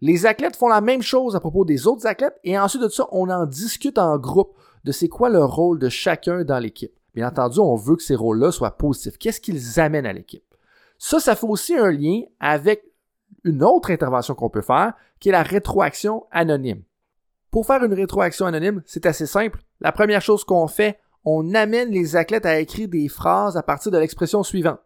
Les 0.00 0.26
athlètes 0.26 0.56
font 0.56 0.68
la 0.68 0.80
même 0.80 1.02
chose 1.02 1.36
à 1.36 1.40
propos 1.40 1.64
des 1.64 1.86
autres 1.86 2.06
athlètes 2.06 2.38
et 2.44 2.58
ensuite 2.58 2.82
de 2.82 2.88
ça, 2.88 3.06
on 3.12 3.28
en 3.28 3.46
discute 3.46 3.98
en 3.98 4.18
groupe 4.18 4.56
de 4.84 4.92
c'est 4.92 5.08
quoi 5.08 5.28
le 5.28 5.44
rôle 5.44 5.78
de 5.78 5.88
chacun 5.88 6.44
dans 6.44 6.58
l'équipe. 6.58 6.92
Bien 7.14 7.28
entendu, 7.28 7.58
on 7.58 7.74
veut 7.74 7.96
que 7.96 8.02
ces 8.02 8.14
rôles-là 8.14 8.52
soient 8.52 8.76
positifs. 8.76 9.18
Qu'est-ce 9.18 9.40
qu'ils 9.40 9.80
amènent 9.80 10.06
à 10.06 10.12
l'équipe? 10.12 10.44
Ça, 10.98 11.20
ça 11.20 11.34
fait 11.34 11.46
aussi 11.46 11.74
un 11.74 11.90
lien 11.90 12.22
avec 12.38 12.84
une 13.44 13.62
autre 13.62 13.90
intervention 13.90 14.34
qu'on 14.34 14.50
peut 14.50 14.60
faire, 14.62 14.94
qui 15.18 15.28
est 15.28 15.32
la 15.32 15.42
rétroaction 15.42 16.26
anonyme. 16.30 16.82
Pour 17.50 17.66
faire 17.66 17.82
une 17.82 17.94
rétroaction 17.94 18.46
anonyme, 18.46 18.82
c'est 18.86 19.06
assez 19.06 19.26
simple. 19.26 19.60
La 19.80 19.92
première 19.92 20.22
chose 20.22 20.44
qu'on 20.44 20.68
fait, 20.68 20.98
on 21.24 21.54
amène 21.54 21.90
les 21.90 22.16
athlètes 22.16 22.46
à 22.46 22.60
écrire 22.60 22.88
des 22.88 23.08
phrases 23.08 23.56
à 23.56 23.62
partir 23.62 23.90
de 23.90 23.98
l'expression 23.98 24.42
suivante. 24.42 24.80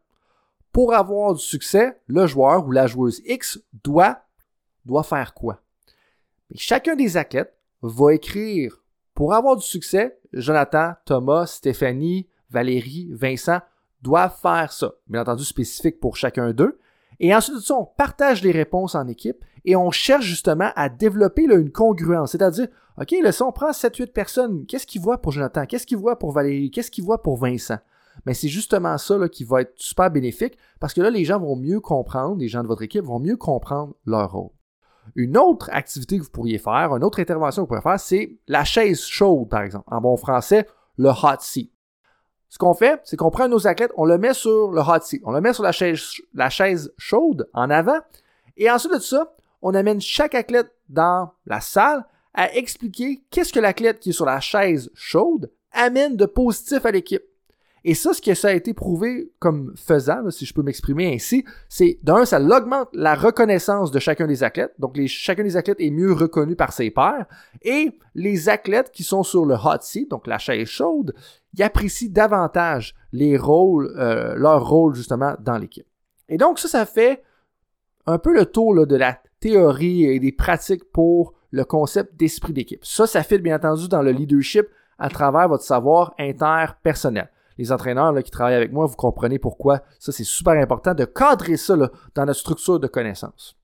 Pour 0.74 0.92
avoir 0.92 1.34
du 1.34 1.40
succès, 1.40 2.00
le 2.08 2.26
joueur 2.26 2.66
ou 2.66 2.72
la 2.72 2.88
joueuse 2.88 3.22
X 3.26 3.60
doit, 3.84 4.24
faire 5.04 5.32
quoi? 5.32 5.62
chacun 6.56 6.96
des 6.96 7.16
athlètes 7.16 7.56
va 7.80 8.12
écrire 8.12 8.82
pour 9.14 9.34
avoir 9.34 9.54
du 9.54 9.64
succès, 9.64 10.18
Jonathan, 10.32 10.94
Thomas, 11.04 11.46
Stéphanie, 11.46 12.26
Valérie, 12.50 13.08
Vincent 13.12 13.60
doivent 14.02 14.36
faire 14.42 14.72
ça. 14.72 14.94
Bien 15.06 15.20
entendu, 15.20 15.44
spécifique 15.44 16.00
pour 16.00 16.16
chacun 16.16 16.52
d'eux. 16.52 16.80
Et 17.20 17.32
ensuite 17.32 17.54
de 17.54 17.60
ça, 17.60 17.76
on 17.76 17.84
partage 17.84 18.42
les 18.42 18.50
réponses 18.50 18.96
en 18.96 19.06
équipe 19.06 19.44
et 19.64 19.76
on 19.76 19.92
cherche 19.92 20.24
justement 20.24 20.72
à 20.74 20.88
développer 20.88 21.44
une 21.44 21.70
congruence. 21.70 22.32
C'est-à-dire, 22.32 22.66
OK, 23.00 23.14
là, 23.22 23.30
si 23.30 23.42
on 23.44 23.52
prend 23.52 23.70
7-8 23.70 24.08
personnes, 24.08 24.66
qu'est-ce 24.66 24.88
qu'ils 24.88 25.02
voient 25.02 25.22
pour 25.22 25.30
Jonathan? 25.30 25.66
Qu'est-ce 25.66 25.86
qu'ils 25.86 25.98
voient 25.98 26.18
pour 26.18 26.32
Valérie? 26.32 26.72
Qu'est-ce 26.72 26.90
qu'ils 26.90 27.04
voient 27.04 27.22
pour 27.22 27.36
Vincent? 27.36 27.78
Mais 28.26 28.34
c'est 28.34 28.48
justement 28.48 28.96
ça 28.98 29.28
qui 29.28 29.44
va 29.44 29.62
être 29.62 29.72
super 29.76 30.10
bénéfique 30.10 30.56
parce 30.80 30.94
que 30.94 31.00
là, 31.00 31.10
les 31.10 31.24
gens 31.24 31.38
vont 31.38 31.56
mieux 31.56 31.80
comprendre, 31.80 32.36
les 32.36 32.48
gens 32.48 32.62
de 32.62 32.68
votre 32.68 32.82
équipe 32.82 33.04
vont 33.04 33.18
mieux 33.18 33.36
comprendre 33.36 33.94
leur 34.06 34.32
rôle. 34.32 34.50
Une 35.16 35.36
autre 35.36 35.68
activité 35.72 36.18
que 36.18 36.24
vous 36.24 36.30
pourriez 36.30 36.58
faire, 36.58 36.96
une 36.96 37.04
autre 37.04 37.20
intervention 37.20 37.62
que 37.62 37.68
vous 37.68 37.80
pourriez 37.80 37.82
faire, 37.82 38.00
c'est 38.00 38.38
la 38.48 38.64
chaise 38.64 39.02
chaude, 39.02 39.48
par 39.48 39.62
exemple. 39.62 39.84
En 39.90 40.00
bon 40.00 40.16
français, 40.16 40.66
le 40.96 41.10
hot 41.10 41.40
seat. 41.40 41.70
ce 42.48 42.58
qu'on 42.58 42.74
fait, 42.74 43.00
c'est 43.04 43.16
qu'on 43.16 43.30
prend 43.30 43.48
nos 43.48 43.66
athlètes, 43.66 43.92
on 43.96 44.04
le 44.04 44.16
met 44.16 44.32
sur 44.32 44.70
le 44.70 44.80
hot 44.80 45.00
seat, 45.02 45.20
on 45.24 45.32
le 45.32 45.40
met 45.40 45.52
sur 45.52 45.62
la 45.62 45.72
chaise, 45.72 46.02
la 46.32 46.48
chaise 46.48 46.92
chaude 46.96 47.48
en 47.52 47.68
avant, 47.68 47.98
et 48.56 48.70
ensuite 48.70 48.94
de 48.94 48.98
ça, 48.98 49.34
on 49.60 49.74
amène 49.74 50.00
chaque 50.00 50.34
athlète 50.34 50.70
dans 50.88 51.32
la 51.46 51.60
salle 51.60 52.04
à 52.34 52.54
expliquer 52.54 53.24
qu'est-ce 53.30 53.52
que 53.52 53.60
l'athlète 53.60 54.00
qui 54.00 54.10
est 54.10 54.12
sur 54.12 54.26
la 54.26 54.40
chaise 54.40 54.90
chaude 54.94 55.50
amène 55.72 56.16
de 56.16 56.26
positif 56.26 56.84
à 56.84 56.90
l'équipe. 56.90 57.22
Et 57.86 57.92
ça, 57.94 58.14
ce 58.14 58.22
que 58.22 58.32
ça 58.32 58.48
a 58.48 58.52
été 58.52 58.72
prouvé 58.72 59.30
comme 59.38 59.74
faisant, 59.76 60.30
si 60.30 60.46
je 60.46 60.54
peux 60.54 60.62
m'exprimer 60.62 61.12
ainsi, 61.14 61.44
c'est 61.68 61.98
d'un, 62.02 62.24
ça 62.24 62.40
augmente 62.40 62.88
la 62.94 63.14
reconnaissance 63.14 63.90
de 63.90 63.98
chacun 63.98 64.26
des 64.26 64.42
athlètes. 64.42 64.72
Donc, 64.78 64.96
les, 64.96 65.06
chacun 65.06 65.42
des 65.42 65.58
athlètes 65.58 65.80
est 65.80 65.90
mieux 65.90 66.12
reconnu 66.12 66.56
par 66.56 66.72
ses 66.72 66.90
pairs. 66.90 67.26
Et 67.60 67.92
les 68.14 68.48
athlètes 68.48 68.90
qui 68.90 69.02
sont 69.02 69.22
sur 69.22 69.44
le 69.44 69.54
hot 69.54 69.82
seat, 69.82 70.10
donc 70.10 70.26
la 70.26 70.38
chaise 70.38 70.66
chaude, 70.66 71.14
ils 71.52 71.62
apprécient 71.62 72.10
davantage 72.10 72.94
les 73.12 73.36
rôles, 73.36 73.94
euh, 73.98 74.34
leur 74.34 74.66
rôle 74.66 74.94
justement 74.94 75.34
dans 75.40 75.58
l'équipe. 75.58 75.86
Et 76.30 76.38
donc, 76.38 76.58
ça, 76.58 76.68
ça 76.68 76.86
fait 76.86 77.22
un 78.06 78.16
peu 78.16 78.34
le 78.34 78.46
tour 78.46 78.86
de 78.86 78.96
la 78.96 79.18
théorie 79.40 80.06
et 80.06 80.18
des 80.20 80.32
pratiques 80.32 80.90
pour 80.90 81.34
le 81.50 81.66
concept 81.66 82.16
d'esprit 82.16 82.54
d'équipe. 82.54 82.82
Ça, 82.82 83.06
ça 83.06 83.22
fait 83.22 83.38
bien 83.38 83.56
entendu 83.56 83.88
dans 83.88 84.00
le 84.00 84.10
leadership 84.10 84.66
à 84.98 85.10
travers 85.10 85.48
votre 85.50 85.64
savoir 85.64 86.14
interpersonnel 86.18 87.28
les 87.58 87.72
entraîneurs 87.72 88.12
là, 88.12 88.22
qui 88.22 88.30
travaillent 88.30 88.54
avec 88.54 88.72
moi, 88.72 88.86
vous 88.86 88.96
comprenez 88.96 89.38
pourquoi 89.38 89.82
ça 89.98 90.12
c'est 90.12 90.24
super 90.24 90.54
important 90.54 90.94
de 90.94 91.04
cadrer 91.04 91.56
ça 91.56 91.76
dans 91.76 92.24
notre 92.24 92.40
structure 92.40 92.80
de 92.80 92.86
connaissances. 92.86 93.56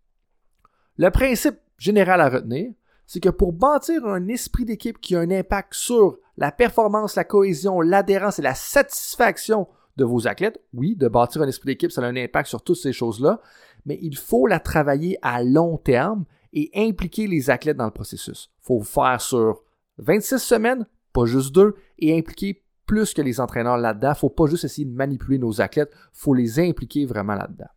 Le 0.97 1.11
principe 1.11 1.57
général 1.79 2.21
à 2.21 2.29
retenir, 2.29 2.73
c'est 3.07 3.21
que 3.21 3.29
pour 3.29 3.53
bâtir 3.53 4.07
un 4.07 4.29
esprit 4.29 4.65
d'équipe 4.65 5.01
qui 5.01 5.17
a 5.17 5.21
un 5.21 5.31
impact 5.31 5.75
sur 5.75 6.19
la 6.37 6.53
performance, 6.53 7.17
la 7.17 7.25
cohésion, 7.25 7.81
l'adhérence 7.81 8.39
et 8.39 8.43
la 8.43 8.55
satisfaction 8.55 9.67
de 9.97 10.05
vos 10.05 10.29
athlètes, 10.29 10.63
oui, 10.73 10.95
de 10.95 11.09
bâtir 11.09 11.43
un 11.43 11.49
esprit 11.49 11.67
d'équipe, 11.67 11.91
ça 11.91 12.03
a 12.03 12.07
un 12.07 12.17
impact 12.17 12.49
sur 12.49 12.63
toutes 12.63 12.77
ces 12.77 12.93
choses-là, 12.93 13.41
mais 13.85 13.99
il 14.01 14.17
faut 14.17 14.47
la 14.47 14.61
travailler 14.61 15.19
à 15.23 15.43
long 15.43 15.77
terme 15.77 16.25
et 16.53 16.71
impliquer 16.75 17.27
les 17.27 17.51
athlètes 17.51 17.77
dans 17.77 17.87
le 17.87 17.91
processus. 17.91 18.51
Il 18.63 18.67
faut 18.67 18.81
faire 18.81 19.21
sur 19.21 19.63
26 19.99 20.39
semaines, 20.39 20.87
pas 21.13 21.25
juste 21.25 21.55
deux, 21.55 21.75
et 21.99 22.17
impliquer 22.17 22.63
plus 22.91 23.15
que 23.15 23.23
les 23.23 23.39
entraîneurs 23.39 23.79
là-dedans. 23.79 24.15
Faut 24.15 24.31
pas 24.31 24.47
juste 24.47 24.65
essayer 24.65 24.85
de 24.85 24.93
manipuler 24.93 25.39
nos 25.39 25.61
athlètes, 25.61 25.93
faut 26.13 26.35
les 26.35 26.59
impliquer 26.59 27.07
vraiment 27.07 27.37
là-dedans. 27.37 27.69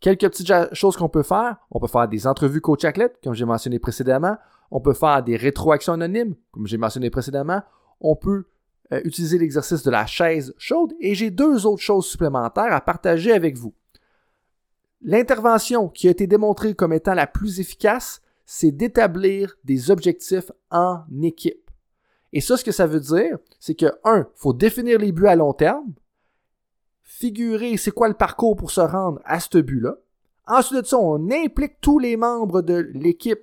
Quelques 0.00 0.26
petites 0.30 0.50
choses 0.72 0.96
qu'on 0.96 1.10
peut 1.10 1.22
faire. 1.22 1.58
On 1.70 1.78
peut 1.78 1.86
faire 1.86 2.08
des 2.08 2.26
entrevues 2.26 2.62
coach-athlète, 2.62 3.18
comme 3.22 3.34
j'ai 3.34 3.44
mentionné 3.44 3.78
précédemment. 3.78 4.38
On 4.70 4.80
peut 4.80 4.94
faire 4.94 5.22
des 5.22 5.36
rétroactions 5.36 5.92
anonymes, 5.92 6.34
comme 6.50 6.66
j'ai 6.66 6.78
mentionné 6.78 7.10
précédemment. 7.10 7.60
On 8.00 8.16
peut 8.16 8.46
euh, 8.92 9.02
utiliser 9.04 9.36
l'exercice 9.36 9.82
de 9.82 9.90
la 9.90 10.06
chaise 10.06 10.54
chaude. 10.56 10.94
Et 10.98 11.14
j'ai 11.14 11.30
deux 11.30 11.66
autres 11.66 11.82
choses 11.82 12.06
supplémentaires 12.06 12.72
à 12.72 12.80
partager 12.80 13.32
avec 13.32 13.58
vous. 13.58 13.74
L'intervention 15.02 15.90
qui 15.90 16.08
a 16.08 16.10
été 16.10 16.26
démontrée 16.26 16.72
comme 16.72 16.94
étant 16.94 17.12
la 17.12 17.26
plus 17.26 17.60
efficace, 17.60 18.22
c'est 18.46 18.72
d'établir 18.72 19.56
des 19.64 19.90
objectifs 19.90 20.50
en 20.70 21.02
équipe. 21.22 21.63
Et 22.34 22.40
ça, 22.40 22.56
ce 22.56 22.64
que 22.64 22.72
ça 22.72 22.88
veut 22.88 23.00
dire, 23.00 23.38
c'est 23.60 23.76
que, 23.76 23.86
un, 24.02 24.18
il 24.18 24.26
faut 24.34 24.52
définir 24.52 24.98
les 24.98 25.12
buts 25.12 25.28
à 25.28 25.36
long 25.36 25.52
terme, 25.52 25.94
figurer 27.04 27.76
c'est 27.76 27.92
quoi 27.92 28.08
le 28.08 28.14
parcours 28.14 28.56
pour 28.56 28.72
se 28.72 28.80
rendre 28.80 29.20
à 29.24 29.38
ce 29.38 29.58
but-là. 29.58 29.94
Ensuite 30.48 30.82
de 30.82 30.84
ça, 30.86 30.98
on 30.98 31.30
implique 31.30 31.80
tous 31.80 32.00
les 32.00 32.16
membres 32.16 32.60
de 32.60 32.90
l'équipe 32.92 33.38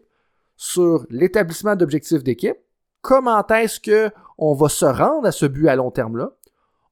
sur 0.57 1.05
l'établissement 1.09 1.77
d'objectifs 1.77 2.21
d'équipe. 2.21 2.57
Comment 3.01 3.47
est-ce 3.47 3.79
qu'on 3.79 4.53
va 4.53 4.67
se 4.67 4.85
rendre 4.85 5.25
à 5.25 5.31
ce 5.31 5.45
but 5.45 5.69
à 5.69 5.77
long 5.77 5.89
terme-là? 5.89 6.33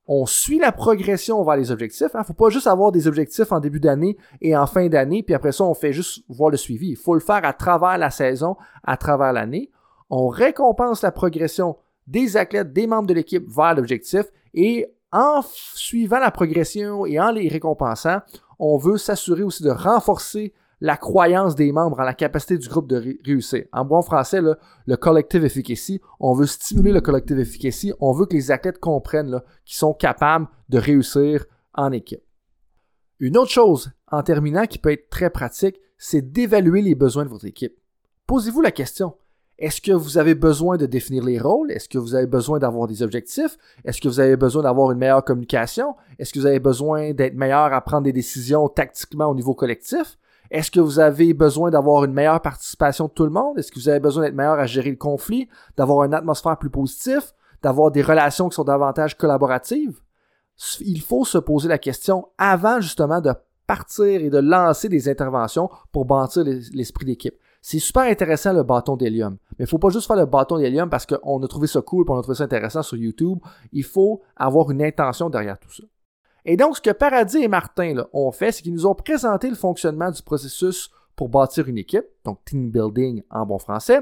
On 0.08 0.26
suit 0.26 0.58
la 0.58 0.72
progression 0.72 1.44
vers 1.44 1.58
les 1.58 1.70
objectifs. 1.70 2.08
Il 2.14 2.18
hein. 2.18 2.22
ne 2.22 2.26
faut 2.26 2.34
pas 2.34 2.50
juste 2.50 2.66
avoir 2.66 2.94
des 2.94 3.08
objectifs 3.08 3.52
en 3.52 3.60
début 3.60 3.82
d'année 3.82 4.18
et 4.40 4.56
en 4.56 4.68
fin 4.68 4.88
d'année, 4.88 5.22
puis 5.22 5.36
après 5.36 5.52
ça, 5.52 5.66
on 5.66 5.74
fait 5.74 5.92
juste 5.92 6.24
voir 6.30 6.50
le 6.50 6.58
suivi. 6.58 6.92
Il 6.92 6.98
faut 6.98 7.14
le 7.14 7.20
faire 7.20 7.44
à 7.44 7.52
travers 7.52 7.98
la 7.98 8.10
saison, 8.10 8.56
à 8.86 8.96
travers 8.96 9.34
l'année. 9.34 9.70
On 10.10 10.30
récompense 10.30 11.04
la 11.04 11.12
progression 11.12 11.76
des 12.10 12.38
athlètes, 12.38 12.74
des 12.74 12.88
membres 12.88 13.08
de 13.08 13.14
l'équipe 13.14 13.48
vers 13.48 13.76
l'objectif 13.76 14.26
et 14.54 14.88
en 15.12 15.42
suivant 15.74 16.20
la 16.20 16.32
progression 16.32 17.06
et 17.06 17.20
en 17.20 17.32
les 17.32 17.48
récompensant, 17.48 18.20
on 18.60 18.78
veut 18.78 18.98
s'assurer 18.98 19.44
aussi 19.44 19.64
de 19.64 19.70
renforcer 19.70 20.54
la 20.82 20.98
croyance 20.98 21.56
des 21.56 21.72
membres 21.72 22.00
en 22.00 22.04
la 22.04 22.14
capacité 22.14 22.58
du 22.58 22.68
groupe 22.68 22.88
de 22.88 23.18
réussir. 23.26 23.66
En 23.74 23.86
bon 23.86 24.02
français, 24.02 24.40
le 24.42 24.98
collective 24.98 25.44
efficacy, 25.44 26.00
on 26.20 26.34
veut 26.34 26.46
stimuler 26.46 26.92
le 26.92 27.02
collective 27.02 27.40
efficacy, 27.40 27.94
on 28.00 28.14
veut 28.14 28.26
que 28.26 28.36
les 28.36 28.52
athlètes 28.52 28.80
comprennent 28.80 29.42
qu'ils 29.66 29.78
sont 29.78 29.94
capables 29.94 30.48
de 30.70 30.78
réussir 30.78 31.46
en 31.74 31.92
équipe. 31.92 32.24
Une 33.20 33.38
autre 33.38 33.52
chose, 33.52 33.92
en 34.08 34.24
terminant, 34.24 34.66
qui 34.66 34.78
peut 34.78 34.92
être 34.92 35.10
très 35.10 35.30
pratique, 35.30 35.82
c'est 35.98 36.32
d'évaluer 36.32 36.82
les 36.82 36.96
besoins 36.96 37.26
de 37.26 37.30
votre 37.30 37.46
équipe. 37.46 37.78
Posez-vous 38.26 38.62
la 38.62 38.72
question, 38.72 39.16
est-ce 39.60 39.82
que 39.82 39.92
vous 39.92 40.18
avez 40.18 40.36
besoin 40.36 40.78
de 40.78 40.86
définir 40.86 41.22
les 41.26 41.38
rôles? 41.38 41.70
Est-ce 41.72 41.90
que 41.90 41.98
vous 41.98 42.16
avez 42.16 42.28
besoin 42.28 42.60
d'avoir 42.60 42.88
des 42.88 43.04
objectifs? 43.04 43.58
Est-ce 43.84 44.00
que 44.00 44.08
vous 44.08 44.22
avez 44.22 44.38
besoin 44.38 44.64
d'avoir 44.64 44.92
une 44.92 44.98
meilleure 44.98 45.24
communication? 45.24 45.98
Est-ce 46.18 46.32
que 46.32 46.40
vous 46.40 46.46
avez 46.46 46.62
besoin 46.62 47.12
d'être 47.12 47.36
meilleur 47.36 47.74
à 47.74 47.82
prendre 47.82 48.04
des 48.04 48.14
décisions 48.14 48.70
tactiquement 48.70 49.26
au 49.26 49.36
niveau 49.36 49.54
collectif? 49.54 50.18
Est-ce 50.50 50.72
que 50.72 50.80
vous 50.80 51.00
avez 51.00 51.34
besoin 51.34 51.72
d'avoir 51.72 52.06
une 52.06 52.14
meilleure 52.14 52.42
participation 52.42 53.08
de 53.08 53.12
tout 53.12 53.26
le 53.26 53.32
monde? 53.32 53.60
Est-ce 53.60 53.70
que 53.70 53.80
vous 53.80 53.90
avez 53.90 54.00
besoin 54.00 54.24
d'être 54.24 54.34
meilleur 54.34 54.58
à 54.58 54.66
gérer 54.66 54.92
le 54.92 54.96
conflit, 54.96 55.50
d'avoir 55.76 56.06
une 56.06 56.14
atmosphère 56.14 56.58
plus 56.58 56.70
positive, 56.70 57.34
d'avoir 57.62 57.92
des 57.92 58.02
relations 58.02 58.48
qui 58.48 58.56
sont 58.56 58.64
davantage 58.64 59.18
collaboratives? 59.18 60.00
Il 60.80 61.02
faut 61.02 61.26
se 61.26 61.38
poser 61.38 61.68
la 61.68 61.78
question 61.78 62.30
avant 62.38 62.80
justement 62.80 63.20
de 63.20 63.34
partir 63.68 64.22
et 64.22 64.30
de 64.30 64.40
lancer 64.40 64.88
des 64.88 65.10
interventions 65.10 65.70
pour 65.92 66.06
bâtir 66.06 66.44
l'esprit 66.74 67.06
d'équipe. 67.06 67.36
C'est 67.62 67.80
super 67.80 68.04
intéressant 68.04 68.54
le 68.54 68.64
bâton 68.64 68.96
d'hélium. 68.96 69.38
Mais 69.60 69.66
il 69.66 69.68
faut 69.68 69.78
pas 69.78 69.90
juste 69.90 70.08
faire 70.08 70.16
le 70.16 70.26
bâton 70.26 70.58
d'hélium 70.58 70.90
parce 70.90 71.06
qu'on 71.06 71.44
a 71.44 71.48
trouvé 71.48 71.68
ça 71.68 71.82
cool 71.82 72.06
et 72.08 72.12
on 72.12 72.18
a 72.18 72.22
trouvé 72.22 72.38
ça 72.38 72.46
intéressant 72.46 72.82
sur 72.82 72.96
YouTube. 72.98 73.40
Il 73.74 73.84
faut 73.84 74.22
avoir 74.38 74.72
une 74.72 74.82
intention 74.82 75.30
derrière 75.30 75.60
tout 75.60 75.72
ça. 75.72 75.84
Et 76.46 76.56
donc, 76.56 76.78
ce 76.78 76.82
que 76.82 76.92
Paradis 76.92 77.44
et 77.44 77.50
Martin 77.50 78.06
ont 78.14 78.32
fait, 78.32 78.54
c'est 78.54 78.62
qu'ils 78.64 78.74
nous 78.74 78.88
ont 78.88 78.96
présenté 78.96 79.50
le 79.50 79.56
fonctionnement 79.56 80.10
du 80.10 80.24
processus 80.24 80.90
pour 81.18 81.28
bâtir 81.28 81.68
une 81.68 81.78
équipe, 81.78 82.06
donc 82.24 82.44
team 82.46 82.72
building 82.72 83.22
en 83.30 83.46
bon 83.46 83.60
français. 83.60 84.00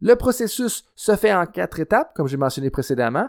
Le 0.00 0.14
processus 0.14 0.84
se 0.94 1.16
fait 1.16 1.34
en 1.34 1.46
quatre 1.46 1.80
étapes, 1.80 2.14
comme 2.14 2.28
j'ai 2.28 2.36
mentionné 2.36 2.70
précédemment, 2.70 3.28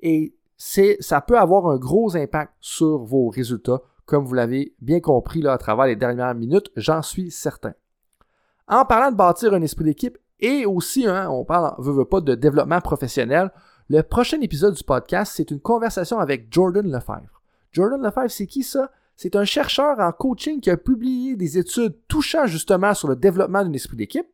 et 0.00 0.36
ça 0.58 1.22
peut 1.22 1.38
avoir 1.38 1.66
un 1.68 1.78
gros 1.78 2.14
impact 2.16 2.52
sur 2.60 3.02
vos 3.02 3.30
résultats, 3.30 3.80
comme 4.04 4.26
vous 4.26 4.34
l'avez 4.34 4.74
bien 4.82 5.00
compris 5.00 5.46
à 5.46 5.56
travers 5.56 5.86
les 5.86 5.96
dernières 5.96 6.34
minutes, 6.34 6.70
j'en 6.76 7.00
suis 7.00 7.30
certain. 7.30 7.72
En 8.68 8.84
parlant 8.84 9.10
de 9.10 9.16
bâtir 9.16 9.54
un 9.54 9.62
esprit 9.62 9.84
d'équipe 9.84 10.18
et 10.40 10.66
aussi, 10.66 11.06
hein, 11.06 11.28
on 11.30 11.44
parle, 11.44 11.74
veut, 11.78 11.92
veut 11.92 12.04
pas, 12.04 12.20
de 12.20 12.34
développement 12.34 12.80
professionnel, 12.80 13.50
le 13.88 14.02
prochain 14.02 14.40
épisode 14.40 14.74
du 14.74 14.82
podcast, 14.82 15.34
c'est 15.36 15.50
une 15.50 15.60
conversation 15.60 16.18
avec 16.18 16.52
Jordan 16.52 16.90
Lefebvre. 16.90 17.42
Jordan 17.72 18.02
Lefebvre, 18.02 18.30
c'est 18.30 18.46
qui 18.46 18.62
ça? 18.62 18.90
C'est 19.16 19.36
un 19.36 19.44
chercheur 19.44 20.00
en 20.00 20.10
coaching 20.12 20.60
qui 20.60 20.70
a 20.70 20.76
publié 20.76 21.36
des 21.36 21.58
études 21.58 21.94
touchant 22.08 22.46
justement 22.46 22.94
sur 22.94 23.08
le 23.08 23.16
développement 23.16 23.62
d'un 23.62 23.72
esprit 23.72 23.96
d'équipe. 23.96 24.26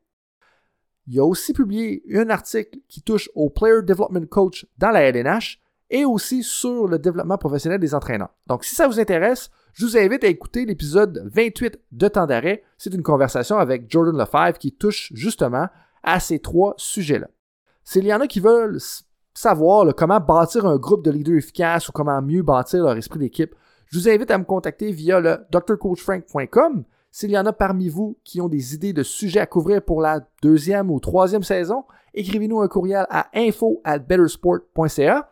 Il 1.07 1.19
a 1.19 1.25
aussi 1.25 1.52
publié 1.52 2.02
un 2.14 2.30
article 2.30 2.78
qui 2.88 3.02
touche 3.02 3.28
au 3.35 3.50
Player 3.50 3.83
Development 3.83 4.26
Coach 4.26 4.66
dans 4.78 4.90
la 4.90 5.02
LNH 5.02 5.61
et 5.90 6.04
aussi 6.04 6.45
sur 6.45 6.87
le 6.87 6.99
développement 6.99 7.37
professionnel 7.37 7.80
des 7.80 7.95
entraîneurs. 7.95 8.33
Donc, 8.47 8.64
si 8.64 8.75
ça 8.75 8.87
vous 8.87 9.00
intéresse, 9.00 9.50
je 9.73 9.85
vous 9.85 9.97
invite 9.97 10.23
à 10.23 10.28
écouter 10.28 10.64
l'épisode 10.64 11.28
28 11.35 11.80
de 11.90 12.09
Temps 12.09 12.26
d'arrêt. 12.26 12.62
C'est 12.78 12.95
une 12.95 13.02
conversation 13.02 13.59
avec 13.59 13.90
Jordan 13.90 14.16
Lefebvre 14.16 14.59
qui 14.59 14.73
touche 14.73 15.12
justement 15.12 15.69
à 16.02 16.21
ces 16.21 16.38
trois 16.38 16.75
sujets-là. 16.76 17.28
S'il 17.85 18.07
y 18.07 18.14
en 18.14 18.21
a 18.21 18.26
qui 18.26 18.40
veulent 18.40 18.78
savoir 19.35 19.95
comment 19.95 20.21
bâtir 20.21 20.66
un 20.66 20.76
groupe 20.76 21.04
de 21.04 21.11
leaders 21.11 21.37
efficaces 21.37 21.88
ou 21.88 21.92
comment 21.92 22.21
mieux 22.23 22.42
bâtir 22.42 22.85
leur 22.85 22.97
esprit 22.97 23.19
d'équipe, 23.19 23.54
je 23.87 23.99
vous 23.99 24.09
invite 24.09 24.30
à 24.30 24.38
me 24.38 24.45
contacter 24.45 24.92
via 24.92 25.21
le 25.21 25.38
drcoachfrank.com. 25.50 26.85
S'il 27.11 27.30
y 27.30 27.38
en 27.38 27.47
a 27.47 27.52
parmi 27.52 27.88
vous 27.88 28.19
qui 28.23 28.40
ont 28.40 28.49
des 28.49 28.75
idées 28.75 28.92
de 28.92 29.02
sujets 29.02 29.40
à 29.40 29.47
couvrir 29.47 29.83
pour 29.83 30.00
la 30.00 30.21
deuxième 30.42 30.90
ou 30.90 31.00
troisième 31.00 31.42
saison, 31.42 31.85
écrivez-nous 32.14 32.61
un 32.61 32.69
courriel 32.69 33.07
à 33.11 33.28
info 33.35 33.80
at 33.83 33.99
bettersport.ca. 33.99 35.28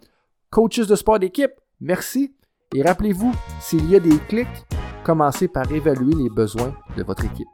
Coaches 0.51 0.89
de 0.89 0.97
sport 0.97 1.21
d'équipe, 1.21 1.53
merci 1.81 2.35
et 2.75 2.83
rappelez-vous, 2.83 3.33
s'il 3.61 3.89
y 3.89 3.97
a 3.97 4.01
des 4.01 4.19
clics, 4.29 4.47
commencez 5.05 5.49
par 5.49 5.71
évaluer 5.73 6.15
les 6.15 6.29
besoins 6.29 6.75
de 6.97 7.03
votre 7.03 7.25
équipe. 7.25 7.49